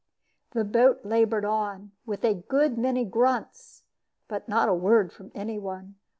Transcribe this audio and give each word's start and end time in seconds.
The 0.53 0.63
boat 0.65 1.01
labored 1.05 1.45
on, 1.45 1.91
with 2.07 2.25
a 2.25 2.33
good 2.33 2.75
many 2.75 3.05
grunts, 3.05 3.83
but 4.27 4.49
not 4.49 4.67
a 4.67 4.73
word 4.73 5.11
from 5.13 5.31
any 5.35 5.59
one. 5.59 5.93